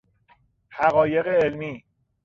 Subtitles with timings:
[0.69, 1.83] حقایق علمی